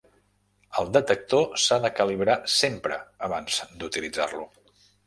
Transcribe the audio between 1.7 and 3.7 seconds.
de calibrar sempre abans